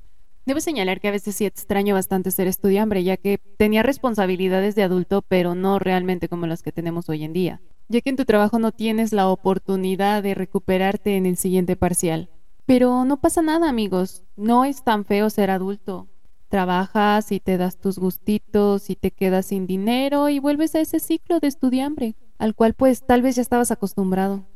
Debo 0.45 0.59
señalar 0.59 0.99
que 0.99 1.07
a 1.07 1.11
veces 1.11 1.35
sí 1.35 1.45
extraño 1.45 1.93
bastante 1.93 2.31
ser 2.31 2.47
estudiante, 2.47 3.03
ya 3.03 3.15
que 3.15 3.39
tenía 3.57 3.83
responsabilidades 3.83 4.73
de 4.73 4.81
adulto, 4.81 5.21
pero 5.21 5.53
no 5.53 5.77
realmente 5.77 6.29
como 6.29 6.47
las 6.47 6.63
que 6.63 6.71
tenemos 6.71 7.09
hoy 7.09 7.23
en 7.23 7.33
día, 7.33 7.61
ya 7.89 8.01
que 8.01 8.09
en 8.09 8.15
tu 8.15 8.25
trabajo 8.25 8.57
no 8.57 8.71
tienes 8.71 9.13
la 9.13 9.29
oportunidad 9.29 10.23
de 10.23 10.33
recuperarte 10.33 11.15
en 11.15 11.27
el 11.27 11.37
siguiente 11.37 11.75
parcial. 11.75 12.29
Pero 12.65 13.05
no 13.05 13.21
pasa 13.21 13.43
nada, 13.43 13.69
amigos, 13.69 14.23
no 14.35 14.65
es 14.65 14.83
tan 14.83 15.05
feo 15.05 15.29
ser 15.29 15.51
adulto. 15.51 16.07
Trabajas 16.49 17.31
y 17.31 17.39
te 17.39 17.57
das 17.57 17.77
tus 17.77 17.99
gustitos 17.99 18.89
y 18.89 18.95
te 18.95 19.11
quedas 19.11 19.45
sin 19.45 19.67
dinero 19.67 20.27
y 20.29 20.39
vuelves 20.39 20.73
a 20.73 20.81
ese 20.81 20.99
ciclo 20.99 21.39
de 21.39 21.47
estudiambre, 21.47 22.15
al 22.39 22.55
cual 22.55 22.73
pues 22.73 23.05
tal 23.05 23.21
vez 23.21 23.35
ya 23.35 23.43
estabas 23.43 23.69
acostumbrado. 23.69 24.47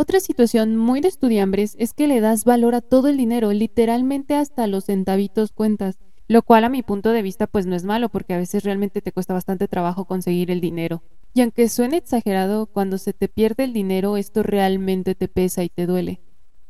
Otra 0.00 0.20
situación 0.20 0.76
muy 0.76 1.00
de 1.00 1.08
estudiambres 1.08 1.74
es 1.76 1.92
que 1.92 2.06
le 2.06 2.20
das 2.20 2.44
valor 2.44 2.76
a 2.76 2.80
todo 2.80 3.08
el 3.08 3.16
dinero, 3.16 3.52
literalmente 3.52 4.36
hasta 4.36 4.68
los 4.68 4.84
centavitos 4.84 5.50
cuentas, 5.50 5.98
lo 6.28 6.42
cual 6.42 6.62
a 6.62 6.68
mi 6.68 6.84
punto 6.84 7.10
de 7.10 7.20
vista 7.20 7.48
pues 7.48 7.66
no 7.66 7.74
es 7.74 7.82
malo 7.82 8.08
porque 8.08 8.32
a 8.32 8.38
veces 8.38 8.62
realmente 8.62 9.02
te 9.02 9.10
cuesta 9.10 9.34
bastante 9.34 9.66
trabajo 9.66 10.04
conseguir 10.04 10.52
el 10.52 10.60
dinero. 10.60 11.02
Y 11.34 11.40
aunque 11.40 11.68
suene 11.68 11.96
exagerado, 11.96 12.66
cuando 12.66 12.96
se 12.96 13.12
te 13.12 13.26
pierde 13.26 13.64
el 13.64 13.72
dinero 13.72 14.16
esto 14.16 14.44
realmente 14.44 15.16
te 15.16 15.26
pesa 15.26 15.64
y 15.64 15.68
te 15.68 15.86
duele, 15.86 16.20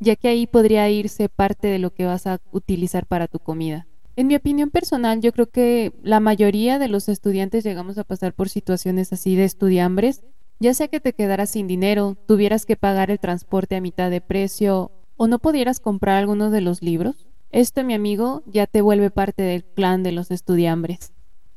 ya 0.01 0.17
que 0.17 0.29
ahí 0.29 0.47
podría 0.47 0.89
irse 0.89 1.29
parte 1.29 1.69
de 1.69 1.79
lo 1.79 1.93
que 1.93 2.07
vas 2.07 2.27
a 2.27 2.41
utilizar 2.51 3.05
para 3.05 3.29
tu 3.29 3.41
comida. 3.41 3.87
En 4.17 4.27
mi 4.27 4.37
opinión 4.37 4.71
personal, 4.71 5.21
yo 5.21 5.33
creo 5.33 5.51
que 5.51 5.93
la 6.03 6.21
mayoría 6.21 6.79
de 6.79 6.89
los 6.89 7.11
estudiantes 7.11 7.63
llegamos 7.63 7.99
a 7.99 8.05
pasar 8.05 8.33
por 8.33 8.49
situaciones 8.49 9.13
así 9.13 9.37
de 9.37 9.45
estudiambres, 9.45 10.25
ya 10.61 10.75
sea 10.75 10.89
que 10.89 11.01
te 11.01 11.13
quedaras 11.13 11.51
sin 11.51 11.67
dinero, 11.67 12.17
tuvieras 12.27 12.67
que 12.67 12.77
pagar 12.77 13.11
el 13.11 13.21
transporte 13.21 13.77
a 13.77 13.81
mitad 13.81 14.11
de 14.11 14.21
precio 14.21 14.91
o 15.17 15.27
no 15.27 15.39
pudieras 15.39 15.81
comprar 15.81 16.17
alguno 16.17 16.51
de 16.51 16.61
los 16.61 16.83
libros, 16.83 17.27
esto, 17.51 17.83
mi 17.83 17.95
amigo, 17.95 18.43
ya 18.47 18.67
te 18.67 18.83
vuelve 18.83 19.11
parte 19.11 19.43
del 19.43 19.65
clan 19.65 20.03
de 20.03 20.13
los 20.13 20.31
estudiambres. 20.31 21.13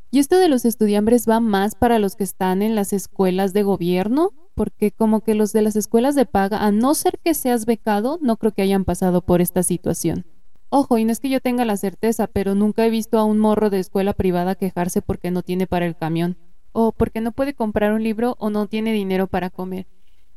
Y 0.10 0.20
esto 0.20 0.38
de 0.38 0.48
los 0.48 0.66
estudiambres 0.66 1.28
va 1.28 1.40
más 1.40 1.76
para 1.76 2.00
los 2.00 2.16
que 2.16 2.24
están 2.24 2.62
en 2.62 2.76
las 2.76 2.94
escuelas 2.94 3.54
de 3.54 3.64
gobierno, 3.64 4.32
porque 4.56 4.92
como 4.92 5.22
que 5.22 5.36
los 5.36 5.52
de 5.52 5.62
las 5.62 5.76
escuelas 5.76 6.16
de 6.16 6.26
paga, 6.26 6.66
a 6.66 6.72
no 6.72 6.94
ser 6.94 7.20
que 7.24 7.34
seas 7.34 7.66
becado, 7.66 8.20
no 8.22 8.38
creo 8.38 8.54
que 8.54 8.62
hayan 8.62 8.86
pasado 8.86 9.22
por 9.22 9.42
esta 9.42 9.64
situación. 9.64 10.26
Ojo, 10.70 10.98
y 10.98 11.04
no 11.04 11.12
es 11.12 11.20
que 11.20 11.30
yo 11.30 11.42
tenga 11.42 11.66
la 11.66 11.76
certeza, 11.76 12.28
pero 12.28 12.56
nunca 12.56 12.86
he 12.86 12.90
visto 12.90 13.20
a 13.20 13.26
un 13.26 13.40
morro 13.40 13.70
de 13.70 13.80
escuela 13.80 14.14
privada 14.14 14.56
quejarse 14.56 15.02
porque 15.02 15.32
no 15.32 15.44
tiene 15.44 15.68
para 15.68 15.86
el 15.86 15.98
camión 15.98 16.38
o 16.72 16.92
porque 16.92 17.22
no 17.22 17.32
puede 17.32 17.54
comprar 17.54 17.94
un 17.94 18.04
libro 18.04 18.36
o 18.40 18.50
no 18.50 18.68
tiene 18.68 18.94
dinero 18.94 19.28
para 19.28 19.50
comer. 19.50 19.88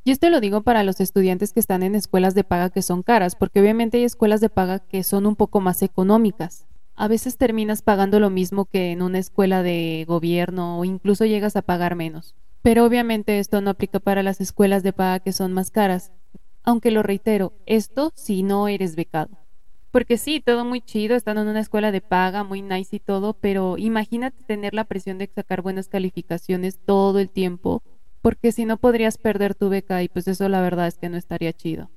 Y 0.05 0.11
esto 0.11 0.29
lo 0.29 0.41
digo 0.41 0.63
para 0.63 0.85
los 0.85 1.01
estudiantes 1.01 1.53
que 1.53 1.61
están 1.61 1.83
en 1.83 1.95
escuelas 1.95 2.35
de 2.35 2.45
paga 2.45 2.69
que 2.69 2.83
son 2.83 3.03
caras, 3.03 3.37
porque 3.37 3.61
obviamente 3.61 3.99
hay 3.99 4.05
escuelas 4.05 4.41
de 4.41 4.51
paga 4.51 4.79
que 4.81 5.03
son 5.03 5.27
un 5.27 5.35
poco 5.35 5.61
más 5.61 5.83
económicas. 5.83 6.67
A 6.95 7.09
veces 7.09 7.39
terminas 7.39 7.83
pagando 7.83 8.21
lo 8.21 8.31
mismo 8.31 8.67
que 8.67 8.93
en 8.93 9.03
una 9.03 9.19
escuela 9.19 9.63
de 9.63 10.05
gobierno 10.07 10.79
o 10.79 10.85
incluso 10.85 11.25
llegas 11.25 11.57
a 11.57 11.63
pagar 11.63 11.97
menos. 11.97 12.35
Pero 12.61 12.85
obviamente 12.85 13.39
esto 13.39 13.61
no 13.61 13.71
aplica 13.71 13.99
para 13.99 14.23
las 14.23 14.41
escuelas 14.41 14.83
de 14.83 14.93
paga 14.93 15.21
que 15.21 15.33
son 15.33 15.53
más 15.53 15.71
caras. 15.71 16.13
Aunque 16.63 16.91
lo 16.91 17.03
reitero, 17.03 17.55
esto 17.67 18.13
si 18.15 18.43
no 18.43 18.69
eres 18.69 18.97
becado. 18.97 19.44
Porque 19.95 20.19
sí, 20.19 20.41
todo 20.41 20.65
muy 20.65 20.81
chido, 20.81 21.15
estando 21.15 21.43
en 21.43 21.47
una 21.47 21.61
escuela 21.61 21.93
de 21.93 22.01
paga, 22.01 22.43
muy 22.43 22.63
nice 22.63 22.97
y 22.97 22.99
todo, 22.99 23.35
pero 23.35 23.79
imagínate 23.79 24.43
tener 24.43 24.75
la 24.75 24.87
presión 24.87 25.19
de 25.19 25.31
sacar 25.33 25.63
buenas 25.63 25.87
calificaciones 25.87 26.81
todo 26.85 27.21
el 27.21 27.31
tiempo, 27.31 27.81
porque 28.21 28.51
si 28.51 28.65
no 28.65 28.77
podrías 28.77 29.19
perder 29.19 29.55
tu 29.55 29.69
beca 29.69 30.03
y 30.03 30.09
pues 30.09 30.27
eso 30.27 30.49
la 30.49 30.61
verdad 30.63 30.89
es 30.89 30.99
que 30.99 31.09
no 31.09 31.17
estaría 31.17 31.53
chido. 31.53 31.91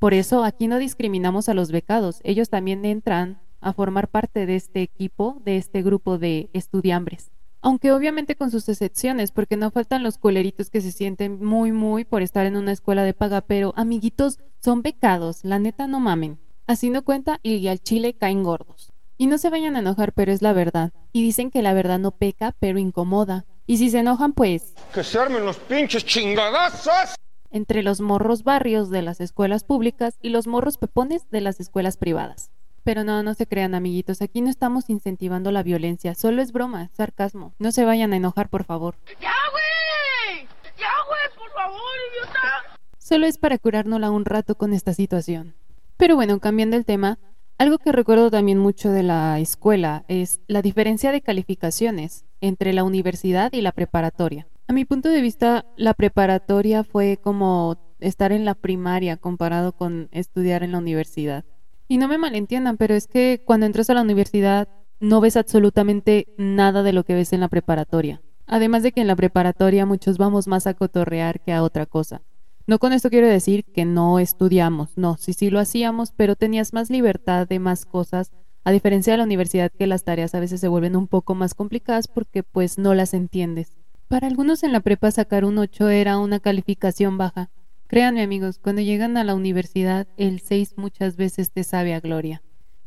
Por 0.00 0.12
eso 0.12 0.42
aquí 0.42 0.66
no 0.66 0.80
discriminamos 0.80 1.48
a 1.48 1.54
los 1.54 1.70
becados, 1.70 2.18
ellos 2.24 2.50
también 2.50 2.84
entran 2.84 3.40
a 3.60 3.72
formar 3.72 4.08
parte 4.08 4.44
de 4.44 4.56
este 4.56 4.82
equipo, 4.82 5.40
de 5.44 5.56
este 5.56 5.82
grupo 5.82 6.18
de 6.18 6.50
estudiambres. 6.52 7.30
Aunque 7.60 7.92
obviamente 7.92 8.34
con 8.34 8.50
sus 8.50 8.68
excepciones, 8.68 9.30
porque 9.30 9.56
no 9.56 9.70
faltan 9.70 10.02
los 10.02 10.18
culeritos 10.18 10.68
que 10.68 10.80
se 10.80 10.90
sienten 10.90 11.44
muy, 11.44 11.70
muy 11.70 12.04
por 12.04 12.22
estar 12.22 12.44
en 12.44 12.56
una 12.56 12.72
escuela 12.72 13.04
de 13.04 13.14
paga, 13.14 13.40
pero 13.42 13.72
amiguitos, 13.76 14.40
son 14.58 14.82
becados, 14.82 15.44
la 15.44 15.60
neta 15.60 15.86
no 15.86 16.00
mamen. 16.00 16.40
Así 16.68 16.90
no 16.90 17.04
cuenta 17.04 17.38
y 17.44 17.68
al 17.68 17.78
chile 17.78 18.14
caen 18.14 18.42
gordos. 18.42 18.92
Y 19.16 19.28
no 19.28 19.38
se 19.38 19.50
vayan 19.50 19.76
a 19.76 19.78
enojar, 19.78 20.12
pero 20.12 20.32
es 20.32 20.42
la 20.42 20.52
verdad. 20.52 20.92
Y 21.12 21.22
dicen 21.22 21.52
que 21.52 21.62
la 21.62 21.72
verdad 21.72 22.00
no 22.00 22.10
peca, 22.10 22.56
pero 22.58 22.80
incomoda. 22.80 23.44
Y 23.66 23.78
si 23.78 23.88
se 23.88 24.00
enojan, 24.00 24.32
pues... 24.32 24.74
Que 24.92 25.04
se 25.04 25.18
armen 25.18 25.44
los 25.44 25.58
pinches 25.58 26.04
chingadazos. 26.04 27.14
Entre 27.52 27.84
los 27.84 28.00
morros 28.00 28.42
barrios 28.42 28.90
de 28.90 29.02
las 29.02 29.20
escuelas 29.20 29.62
públicas 29.62 30.18
y 30.20 30.30
los 30.30 30.48
morros 30.48 30.76
pepones 30.76 31.30
de 31.30 31.40
las 31.40 31.60
escuelas 31.60 31.96
privadas. 31.96 32.50
Pero 32.82 33.04
no, 33.04 33.22
no 33.22 33.34
se 33.34 33.46
crean, 33.46 33.76
amiguitos. 33.76 34.20
Aquí 34.20 34.40
no 34.40 34.50
estamos 34.50 34.90
incentivando 34.90 35.52
la 35.52 35.62
violencia. 35.62 36.16
Solo 36.16 36.42
es 36.42 36.50
broma, 36.50 36.90
sarcasmo. 36.96 37.54
No 37.60 37.70
se 37.70 37.84
vayan 37.84 38.12
a 38.12 38.16
enojar, 38.16 38.48
por 38.48 38.64
favor. 38.64 38.96
¡Ya, 39.20 39.32
güey! 39.52 40.48
¡Ya, 40.76 40.90
güey! 41.06 41.38
¡Por 41.38 41.50
favor, 41.52 41.80
idiota! 42.12 42.78
Solo 42.98 43.26
es 43.26 43.38
para 43.38 43.58
curárnosla 43.58 44.10
un 44.10 44.24
rato 44.24 44.56
con 44.56 44.72
esta 44.72 44.94
situación. 44.94 45.54
Pero 45.96 46.16
bueno, 46.16 46.38
cambiando 46.40 46.76
el 46.76 46.84
tema, 46.84 47.18
Algo 47.58 47.78
que 47.78 47.90
recuerdo 47.90 48.30
también 48.30 48.58
mucho 48.58 48.90
de 48.90 49.02
la 49.02 49.40
escuela 49.40 50.04
es 50.08 50.40
la 50.46 50.60
diferencia 50.60 51.10
de 51.10 51.22
calificaciones 51.22 52.26
entre 52.42 52.74
la 52.74 52.84
universidad 52.84 53.50
y 53.54 53.62
la 53.62 53.72
preparatoria. 53.72 54.46
A 54.68 54.74
mi 54.74 54.84
punto 54.84 55.08
de 55.08 55.22
vista, 55.22 55.64
la 55.78 55.94
preparatoria 55.94 56.84
fue 56.84 57.16
como 57.16 57.78
estar 57.98 58.32
en 58.32 58.44
la 58.44 58.54
primaria 58.54 59.16
comparado 59.16 59.72
con 59.72 60.10
estudiar 60.12 60.64
en 60.64 60.72
la 60.72 60.78
universidad. 60.78 61.46
Y 61.88 61.96
no 61.96 62.08
me 62.08 62.18
malentiendan, 62.18 62.76
pero 62.76 62.94
es 62.94 63.06
que 63.06 63.42
cuando 63.46 63.64
entras 63.64 63.88
a 63.88 63.94
la 63.94 64.02
universidad 64.02 64.68
no 65.00 65.22
ves 65.22 65.38
absolutamente 65.38 66.34
nada 66.36 66.82
de 66.82 66.92
lo 66.92 67.04
que 67.04 67.14
ves 67.14 67.32
en 67.32 67.40
la 67.40 67.48
preparatoria. 67.48 68.20
Además 68.46 68.82
de 68.82 68.92
que 68.92 69.00
en 69.00 69.06
la 69.06 69.16
preparatoria 69.16 69.86
muchos 69.86 70.18
vamos 70.18 70.46
más 70.46 70.66
a 70.66 70.74
cotorrear 70.74 71.40
que 71.40 71.54
a 71.54 71.62
otra 71.62 71.86
cosa. 71.86 72.20
No 72.68 72.80
con 72.80 72.92
esto 72.92 73.10
quiero 73.10 73.28
decir 73.28 73.64
que 73.64 73.84
no 73.84 74.18
estudiamos, 74.18 74.90
no, 74.96 75.16
sí 75.18 75.34
sí 75.34 75.50
lo 75.50 75.60
hacíamos, 75.60 76.10
pero 76.10 76.34
tenías 76.34 76.72
más 76.72 76.90
libertad 76.90 77.46
de 77.46 77.60
más 77.60 77.86
cosas, 77.86 78.32
a 78.64 78.72
diferencia 78.72 79.12
de 79.12 79.18
la 79.18 79.22
universidad 79.24 79.70
que 79.70 79.86
las 79.86 80.02
tareas 80.02 80.34
a 80.34 80.40
veces 80.40 80.60
se 80.60 80.66
vuelven 80.66 80.96
un 80.96 81.06
poco 81.06 81.36
más 81.36 81.54
complicadas 81.54 82.08
porque 82.08 82.42
pues 82.42 82.76
no 82.76 82.92
las 82.94 83.14
entiendes. 83.14 83.76
Para 84.08 84.26
algunos 84.26 84.64
en 84.64 84.72
la 84.72 84.80
prepa 84.80 85.12
sacar 85.12 85.44
un 85.44 85.58
8 85.58 85.90
era 85.90 86.18
una 86.18 86.40
calificación 86.40 87.16
baja. 87.16 87.50
Créanme 87.86 88.22
amigos, 88.22 88.58
cuando 88.58 88.82
llegan 88.82 89.16
a 89.16 89.22
la 89.22 89.36
universidad 89.36 90.08
el 90.16 90.40
6 90.40 90.74
muchas 90.76 91.16
veces 91.16 91.52
te 91.52 91.62
sabe 91.62 91.94
a 91.94 92.00
gloria, 92.00 92.42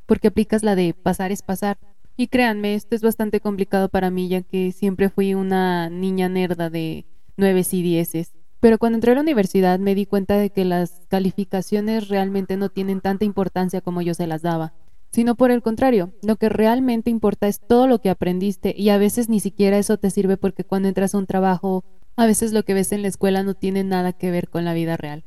porque 0.06 0.28
aplicas 0.28 0.62
la 0.62 0.76
de 0.76 0.94
pasar 0.94 1.32
es 1.32 1.42
pasar. 1.42 1.78
Y 2.18 2.28
créanme, 2.28 2.76
esto 2.76 2.98
es 2.98 3.02
bastante 3.02 3.40
complicado 3.40 3.88
para 3.88 4.12
mí 4.12 4.28
ya 4.28 4.42
que 4.42 4.74
siempre 4.74 5.08
fui 5.08 5.36
una 5.36 5.90
niña 5.90 6.28
nerda 6.28 6.70
de 6.70 7.06
9 7.38 7.64
y 7.72 7.82
10. 7.82 8.34
Pero 8.60 8.78
cuando 8.78 8.98
entré 8.98 9.12
a 9.12 9.16
la 9.16 9.22
universidad 9.22 9.80
me 9.80 9.96
di 9.96 10.06
cuenta 10.06 10.38
de 10.38 10.50
que 10.50 10.66
las 10.66 11.02
calificaciones 11.08 12.10
realmente 12.10 12.58
no 12.58 12.70
tienen 12.70 13.02
tanta 13.02 13.26
importancia 13.26 13.82
como 13.82 14.02
yo 14.02 14.14
se 14.14 14.28
las 14.28 14.42
daba, 14.42 14.74
sino 15.12 15.36
por 15.36 15.52
el 15.52 15.62
contrario, 15.62 16.14
lo 16.22 16.36
que 16.36 16.50
realmente 16.50 17.10
importa 17.10 17.48
es 17.48 17.60
todo 17.60 17.88
lo 17.88 18.00
que 18.00 18.10
aprendiste 18.10 18.76
y 18.78 18.90
a 18.90 18.98
veces 18.98 19.30
ni 19.30 19.40
siquiera 19.40 19.78
eso 19.78 19.98
te 19.98 20.12
sirve 20.12 20.38
porque 20.38 20.64
cuando 20.66 20.88
entras 20.88 21.16
a 21.16 21.18
un 21.18 21.26
trabajo, 21.26 21.84
a 22.16 22.26
veces 22.26 22.52
lo 22.52 22.64
que 22.64 22.74
ves 22.74 22.92
en 22.92 23.02
la 23.02 23.08
escuela 23.08 23.44
no 23.44 23.54
tiene 23.54 23.84
nada 23.84 24.14
que 24.14 24.30
ver 24.30 24.50
con 24.50 24.66
la 24.66 24.74
vida 24.74 24.98
real. 24.98 25.24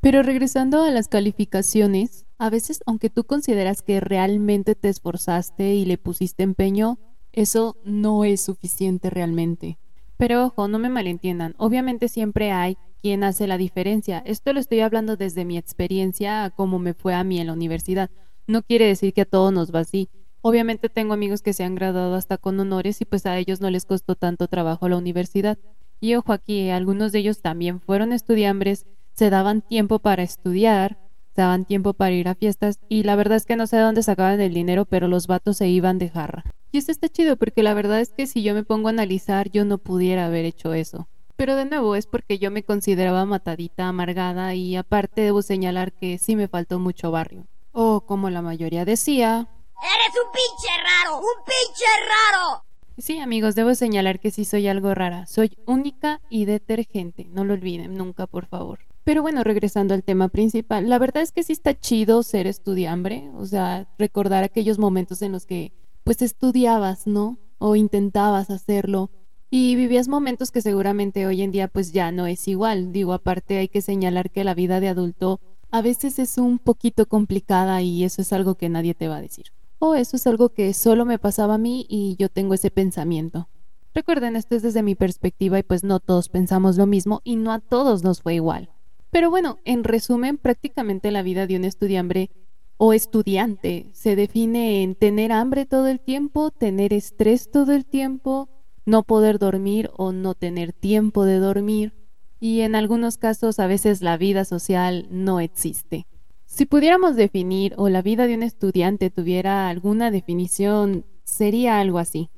Pero 0.00 0.22
regresando 0.22 0.82
a 0.82 0.90
las 0.90 1.08
calificaciones, 1.08 2.26
a 2.36 2.50
veces 2.50 2.82
aunque 2.84 3.08
tú 3.08 3.24
consideras 3.24 3.80
que 3.80 4.00
realmente 4.00 4.74
te 4.74 4.90
esforzaste 4.90 5.74
y 5.74 5.86
le 5.86 5.96
pusiste 5.96 6.42
empeño, 6.42 6.98
eso 7.32 7.78
no 7.84 8.24
es 8.24 8.42
suficiente 8.42 9.08
realmente. 9.08 9.78
Pero 10.16 10.46
ojo, 10.46 10.68
no 10.68 10.78
me 10.78 10.88
malentiendan, 10.88 11.54
obviamente 11.58 12.08
siempre 12.08 12.52
hay 12.52 12.76
quien 13.02 13.24
hace 13.24 13.46
la 13.46 13.58
diferencia. 13.58 14.22
Esto 14.24 14.52
lo 14.52 14.60
estoy 14.60 14.80
hablando 14.80 15.16
desde 15.16 15.44
mi 15.44 15.58
experiencia 15.58 16.44
a 16.44 16.50
cómo 16.50 16.78
me 16.78 16.94
fue 16.94 17.14
a 17.14 17.24
mí 17.24 17.40
en 17.40 17.48
la 17.48 17.52
universidad. 17.52 18.10
No 18.46 18.62
quiere 18.62 18.86
decir 18.86 19.12
que 19.12 19.22
a 19.22 19.26
todos 19.26 19.52
nos 19.52 19.74
va 19.74 19.80
así. 19.80 20.08
Obviamente 20.40 20.88
tengo 20.88 21.14
amigos 21.14 21.42
que 21.42 21.52
se 21.52 21.64
han 21.64 21.74
graduado 21.74 22.14
hasta 22.14 22.38
con 22.38 22.58
honores 22.60 23.00
y 23.00 23.04
pues 23.04 23.26
a 23.26 23.36
ellos 23.38 23.60
no 23.60 23.70
les 23.70 23.86
costó 23.86 24.14
tanto 24.14 24.46
trabajo 24.46 24.88
la 24.88 24.96
universidad. 24.96 25.58
Y 26.00 26.14
ojo 26.14 26.32
aquí, 26.32 26.70
algunos 26.70 27.12
de 27.12 27.20
ellos 27.20 27.40
también 27.40 27.80
fueron 27.80 28.12
estudiambres, 28.12 28.86
se 29.14 29.30
daban 29.30 29.62
tiempo 29.62 29.98
para 29.98 30.22
estudiar, 30.22 30.98
se 31.34 31.42
daban 31.42 31.64
tiempo 31.64 31.94
para 31.94 32.12
ir 32.12 32.28
a 32.28 32.34
fiestas 32.34 32.78
y 32.88 33.02
la 33.02 33.16
verdad 33.16 33.36
es 33.36 33.46
que 33.46 33.56
no 33.56 33.66
sé 33.66 33.76
de 33.76 33.82
dónde 33.82 34.02
sacaban 34.02 34.40
el 34.40 34.54
dinero, 34.54 34.84
pero 34.84 35.08
los 35.08 35.26
vatos 35.26 35.56
se 35.56 35.68
iban 35.68 35.98
de 35.98 36.10
jarra. 36.10 36.44
Y 36.74 36.78
esto 36.78 36.90
está 36.90 37.08
chido 37.08 37.36
porque 37.36 37.62
la 37.62 37.72
verdad 37.72 38.00
es 38.00 38.10
que 38.10 38.26
si 38.26 38.42
yo 38.42 38.52
me 38.52 38.64
pongo 38.64 38.88
a 38.88 38.90
analizar 38.90 39.48
yo 39.48 39.64
no 39.64 39.78
pudiera 39.78 40.26
haber 40.26 40.44
hecho 40.44 40.74
eso. 40.74 41.06
Pero 41.36 41.54
de 41.54 41.66
nuevo 41.66 41.94
es 41.94 42.08
porque 42.08 42.40
yo 42.40 42.50
me 42.50 42.64
consideraba 42.64 43.24
matadita, 43.26 43.86
amargada 43.86 44.56
y 44.56 44.74
aparte 44.74 45.20
debo 45.20 45.42
señalar 45.42 45.92
que 45.92 46.18
sí 46.18 46.34
me 46.34 46.48
faltó 46.48 46.80
mucho 46.80 47.12
barrio. 47.12 47.46
O 47.70 48.00
como 48.00 48.28
la 48.28 48.42
mayoría 48.42 48.84
decía... 48.84 49.48
¡Eres 49.80 50.16
un 50.20 50.32
pinche 50.32 50.74
raro! 50.82 51.18
¡Un 51.18 51.44
pinche 51.44 51.84
raro! 52.08 52.64
Sí, 52.98 53.20
amigos, 53.20 53.54
debo 53.54 53.76
señalar 53.76 54.18
que 54.18 54.32
sí 54.32 54.44
soy 54.44 54.66
algo 54.66 54.96
rara. 54.96 55.26
Soy 55.26 55.56
única 55.66 56.22
y 56.28 56.44
detergente. 56.44 57.28
No 57.30 57.44
lo 57.44 57.54
olviden 57.54 57.96
nunca, 57.96 58.26
por 58.26 58.46
favor. 58.46 58.80
Pero 59.04 59.22
bueno, 59.22 59.44
regresando 59.44 59.94
al 59.94 60.02
tema 60.02 60.26
principal, 60.26 60.88
la 60.88 60.98
verdad 60.98 61.22
es 61.22 61.30
que 61.30 61.44
sí 61.44 61.52
está 61.52 61.78
chido 61.78 62.24
ser 62.24 62.48
estudiambre, 62.48 63.30
o 63.36 63.46
sea, 63.46 63.86
recordar 63.96 64.42
aquellos 64.42 64.80
momentos 64.80 65.22
en 65.22 65.30
los 65.30 65.46
que 65.46 65.72
pues 66.04 66.22
estudiabas, 66.22 67.06
¿no? 67.06 67.38
O 67.58 67.76
intentabas 67.76 68.50
hacerlo 68.50 69.10
y 69.50 69.76
vivías 69.76 70.08
momentos 70.08 70.50
que 70.50 70.60
seguramente 70.60 71.26
hoy 71.26 71.42
en 71.42 71.52
día 71.52 71.68
pues 71.68 71.92
ya 71.92 72.12
no 72.12 72.26
es 72.26 72.46
igual. 72.48 72.92
Digo, 72.92 73.12
aparte 73.12 73.58
hay 73.58 73.68
que 73.68 73.82
señalar 73.82 74.30
que 74.30 74.44
la 74.44 74.54
vida 74.54 74.80
de 74.80 74.88
adulto 74.88 75.40
a 75.70 75.80
veces 75.80 76.18
es 76.18 76.38
un 76.38 76.58
poquito 76.58 77.06
complicada 77.06 77.80
y 77.80 78.04
eso 78.04 78.22
es 78.22 78.32
algo 78.32 78.56
que 78.56 78.68
nadie 78.68 78.94
te 78.94 79.08
va 79.08 79.16
a 79.16 79.20
decir. 79.20 79.46
O 79.78 79.94
eso 79.94 80.16
es 80.16 80.26
algo 80.26 80.48
que 80.50 80.74
solo 80.74 81.04
me 81.04 81.18
pasaba 81.18 81.54
a 81.54 81.58
mí 81.58 81.86
y 81.88 82.16
yo 82.18 82.28
tengo 82.28 82.54
ese 82.54 82.70
pensamiento. 82.70 83.48
Recuerden, 83.94 84.34
esto 84.34 84.56
es 84.56 84.62
desde 84.62 84.82
mi 84.82 84.96
perspectiva 84.96 85.58
y 85.58 85.62
pues 85.62 85.84
no 85.84 86.00
todos 86.00 86.28
pensamos 86.28 86.76
lo 86.76 86.86
mismo 86.86 87.20
y 87.22 87.36
no 87.36 87.52
a 87.52 87.60
todos 87.60 88.02
nos 88.02 88.22
fue 88.22 88.34
igual. 88.34 88.70
Pero 89.10 89.30
bueno, 89.30 89.60
en 89.64 89.84
resumen, 89.84 90.36
prácticamente 90.36 91.12
la 91.12 91.22
vida 91.22 91.46
de 91.46 91.54
un 91.54 91.64
estudiante 91.64 92.32
o 92.76 92.92
estudiante 92.92 93.86
se 93.92 94.16
define 94.16 94.82
en 94.82 94.94
tener 94.94 95.32
hambre 95.32 95.66
todo 95.66 95.86
el 95.88 96.00
tiempo, 96.00 96.50
tener 96.50 96.92
estrés 96.92 97.50
todo 97.50 97.72
el 97.72 97.84
tiempo, 97.84 98.48
no 98.86 99.02
poder 99.02 99.38
dormir 99.38 99.90
o 99.96 100.12
no 100.12 100.34
tener 100.34 100.72
tiempo 100.72 101.24
de 101.24 101.38
dormir 101.38 101.92
y 102.40 102.60
en 102.60 102.74
algunos 102.74 103.16
casos 103.16 103.58
a 103.58 103.66
veces 103.66 104.02
la 104.02 104.16
vida 104.18 104.44
social 104.44 105.06
no 105.10 105.40
existe. 105.40 106.06
Si 106.44 106.66
pudiéramos 106.66 107.16
definir 107.16 107.74
o 107.78 107.88
la 107.88 108.02
vida 108.02 108.26
de 108.26 108.34
un 108.34 108.42
estudiante 108.42 109.08
tuviera 109.10 109.68
alguna 109.68 110.10
definición, 110.10 111.06
sería 111.24 111.80
algo 111.80 111.98
así. 111.98 112.28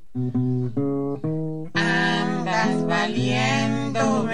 Andas 1.74 2.86
valiendo. 2.86 4.26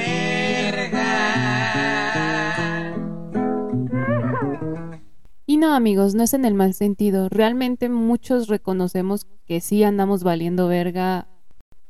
No, 5.62 5.74
amigos, 5.74 6.16
no 6.16 6.24
es 6.24 6.34
en 6.34 6.44
el 6.44 6.54
mal 6.54 6.74
sentido. 6.74 7.28
Realmente 7.28 7.88
muchos 7.88 8.48
reconocemos 8.48 9.28
que 9.46 9.60
sí 9.60 9.84
andamos 9.84 10.24
valiendo 10.24 10.66
verga 10.66 11.28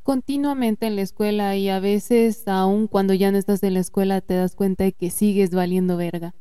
continuamente 0.03 0.87
en 0.87 0.97
la 0.97 1.01
escuela 1.01 1.57
y 1.57 1.71
a 1.71 1.81
veces 1.81 2.47
aun 2.47 2.87
cuando 2.87 3.15
ya 3.15 3.33
no 3.33 3.39
estás 3.39 3.63
en 3.63 3.73
la 3.73 3.81
escuela 3.81 4.21
te 4.21 4.35
das 4.35 4.57
cuenta 4.57 4.85
de 4.85 4.93
que 4.93 5.09
sigues 5.09 5.53
valiendo 5.53 5.97
verga. 5.97 6.35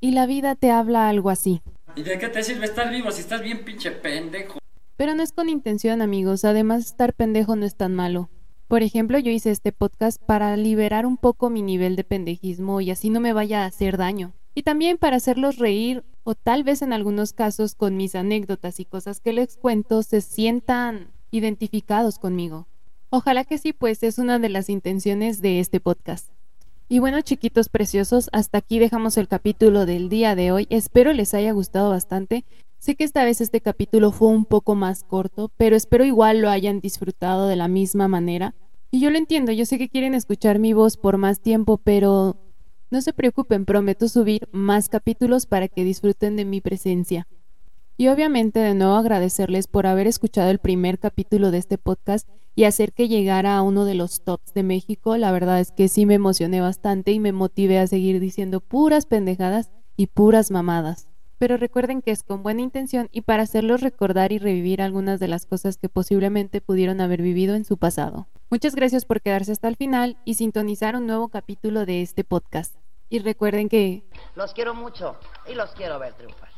Y 0.00 0.12
la 0.12 0.24
vida 0.24 0.54
te 0.54 0.70
habla 0.70 1.10
algo 1.10 1.28
así. 1.28 1.60
¿Y 1.94 2.04
de 2.04 2.18
qué 2.18 2.28
te 2.28 2.42
sirve 2.42 2.64
estar 2.64 2.90
vivo 2.90 3.10
si 3.10 3.20
estás 3.20 3.42
bien 3.42 3.62
pinche 3.62 3.90
pendejo? 3.90 4.58
Pero 4.96 5.14
no 5.14 5.22
es 5.22 5.32
con 5.32 5.50
intención, 5.50 6.00
amigos. 6.00 6.46
Además, 6.46 6.86
estar 6.86 7.12
pendejo 7.12 7.54
no 7.56 7.66
es 7.66 7.76
tan 7.76 7.94
malo. 7.94 8.30
Por 8.66 8.82
ejemplo, 8.82 9.18
yo 9.18 9.30
hice 9.30 9.50
este 9.50 9.72
podcast 9.72 10.22
para 10.22 10.56
liberar 10.56 11.04
un 11.04 11.18
poco 11.18 11.50
mi 11.50 11.60
nivel 11.60 11.96
de 11.96 12.04
pendejismo 12.04 12.80
y 12.80 12.90
así 12.90 13.10
no 13.10 13.20
me 13.20 13.34
vaya 13.34 13.64
a 13.64 13.66
hacer 13.66 13.98
daño 13.98 14.32
y 14.56 14.62
también 14.62 14.96
para 14.96 15.18
hacerlos 15.18 15.58
reír 15.58 16.02
o 16.28 16.34
tal 16.34 16.64
vez 16.64 16.82
en 16.82 16.92
algunos 16.92 17.32
casos 17.32 17.76
con 17.76 17.96
mis 17.96 18.16
anécdotas 18.16 18.80
y 18.80 18.84
cosas 18.84 19.20
que 19.20 19.32
les 19.32 19.56
cuento 19.56 20.02
se 20.02 20.20
sientan 20.20 21.12
identificados 21.30 22.18
conmigo. 22.18 22.66
Ojalá 23.10 23.44
que 23.44 23.58
sí, 23.58 23.72
pues 23.72 24.02
es 24.02 24.18
una 24.18 24.40
de 24.40 24.48
las 24.48 24.68
intenciones 24.68 25.40
de 25.40 25.60
este 25.60 25.78
podcast. 25.78 26.30
Y 26.88 26.98
bueno, 26.98 27.20
chiquitos 27.20 27.68
preciosos, 27.68 28.28
hasta 28.32 28.58
aquí 28.58 28.80
dejamos 28.80 29.16
el 29.18 29.28
capítulo 29.28 29.86
del 29.86 30.08
día 30.08 30.34
de 30.34 30.50
hoy. 30.50 30.66
Espero 30.68 31.12
les 31.12 31.32
haya 31.32 31.52
gustado 31.52 31.90
bastante. 31.90 32.44
Sé 32.80 32.96
que 32.96 33.04
esta 33.04 33.24
vez 33.24 33.40
este 33.40 33.60
capítulo 33.60 34.10
fue 34.10 34.26
un 34.26 34.46
poco 34.46 34.74
más 34.74 35.04
corto, 35.04 35.52
pero 35.56 35.76
espero 35.76 36.04
igual 36.04 36.40
lo 36.40 36.50
hayan 36.50 36.80
disfrutado 36.80 37.46
de 37.46 37.54
la 37.54 37.68
misma 37.68 38.08
manera. 38.08 38.52
Y 38.90 38.98
yo 38.98 39.10
lo 39.10 39.18
entiendo, 39.18 39.52
yo 39.52 39.64
sé 39.64 39.78
que 39.78 39.88
quieren 39.88 40.14
escuchar 40.14 40.58
mi 40.58 40.72
voz 40.72 40.96
por 40.96 41.18
más 41.18 41.38
tiempo, 41.38 41.78
pero 41.78 42.36
no 42.90 43.00
se 43.00 43.12
preocupen, 43.12 43.64
prometo 43.64 44.08
subir 44.08 44.48
más 44.52 44.88
capítulos 44.88 45.46
para 45.46 45.68
que 45.68 45.84
disfruten 45.84 46.36
de 46.36 46.44
mi 46.44 46.60
presencia. 46.60 47.26
Y 47.98 48.08
obviamente 48.08 48.60
de 48.60 48.74
nuevo 48.74 48.94
agradecerles 48.94 49.66
por 49.66 49.86
haber 49.86 50.06
escuchado 50.06 50.50
el 50.50 50.58
primer 50.58 50.98
capítulo 50.98 51.50
de 51.50 51.58
este 51.58 51.78
podcast 51.78 52.28
y 52.54 52.64
hacer 52.64 52.92
que 52.92 53.08
llegara 53.08 53.56
a 53.56 53.62
uno 53.62 53.84
de 53.84 53.94
los 53.94 54.22
tops 54.22 54.52
de 54.54 54.62
México. 54.62 55.16
La 55.16 55.32
verdad 55.32 55.60
es 55.60 55.72
que 55.72 55.88
sí 55.88 56.04
me 56.06 56.14
emocioné 56.14 56.60
bastante 56.60 57.12
y 57.12 57.20
me 57.20 57.32
motivé 57.32 57.78
a 57.78 57.86
seguir 57.86 58.20
diciendo 58.20 58.60
puras 58.60 59.06
pendejadas 59.06 59.70
y 59.96 60.08
puras 60.08 60.50
mamadas. 60.50 61.08
Pero 61.38 61.56
recuerden 61.56 62.02
que 62.02 62.12
es 62.12 62.22
con 62.22 62.42
buena 62.42 62.62
intención 62.62 63.08
y 63.12 63.22
para 63.22 63.42
hacerlos 63.42 63.80
recordar 63.82 64.32
y 64.32 64.38
revivir 64.38 64.80
algunas 64.80 65.20
de 65.20 65.28
las 65.28 65.46
cosas 65.46 65.76
que 65.76 65.88
posiblemente 65.88 66.60
pudieron 66.60 67.00
haber 67.00 67.20
vivido 67.20 67.54
en 67.54 67.64
su 67.64 67.76
pasado. 67.76 68.26
Muchas 68.48 68.76
gracias 68.76 69.04
por 69.04 69.20
quedarse 69.20 69.50
hasta 69.50 69.66
el 69.66 69.74
final 69.74 70.18
y 70.24 70.34
sintonizar 70.34 70.94
un 70.94 71.06
nuevo 71.06 71.28
capítulo 71.28 71.84
de 71.84 72.02
este 72.02 72.22
podcast. 72.22 72.76
Y 73.08 73.18
recuerden 73.18 73.68
que... 73.68 74.04
Los 74.36 74.52
quiero 74.52 74.72
mucho 74.72 75.16
y 75.50 75.54
los 75.54 75.70
quiero 75.70 75.98
ver 75.98 76.14
triunfar. 76.14 76.50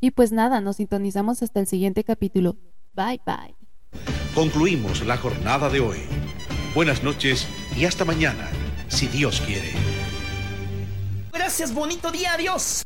Y 0.00 0.12
pues 0.12 0.32
nada, 0.32 0.60
nos 0.60 0.76
sintonizamos 0.76 1.42
hasta 1.42 1.60
el 1.60 1.66
siguiente 1.66 2.02
capítulo. 2.02 2.56
Bye 2.94 3.20
bye. 3.26 3.54
Concluimos 4.34 5.04
la 5.04 5.18
jornada 5.18 5.68
de 5.68 5.80
hoy. 5.80 5.98
Buenas 6.74 7.02
noches 7.02 7.46
y 7.76 7.84
hasta 7.84 8.04
mañana, 8.04 8.48
si 8.88 9.06
Dios 9.06 9.42
quiere. 9.42 9.72
Gracias, 11.32 11.74
bonito 11.74 12.10
día, 12.10 12.34
adiós. 12.34 12.82